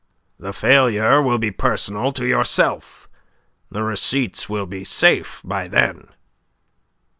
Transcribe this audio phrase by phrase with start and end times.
[0.39, 3.07] "The failure will be personal to yourself.
[3.69, 6.07] The receipts will be safe by then."